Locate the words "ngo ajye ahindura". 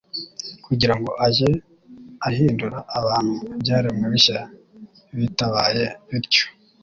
0.97-2.77